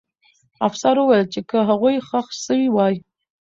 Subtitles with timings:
[0.67, 2.95] افسر وویل چې که هغوی ښخ سوي وای.